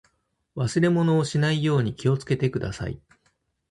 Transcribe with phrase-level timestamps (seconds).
[0.55, 2.99] 忘れ物をしないように気をつけてください。